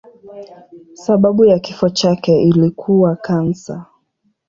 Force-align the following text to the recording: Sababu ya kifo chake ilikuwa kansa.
Sababu 0.93 1.45
ya 1.45 1.59
kifo 1.59 1.89
chake 1.89 2.41
ilikuwa 2.43 3.15
kansa. 3.15 3.85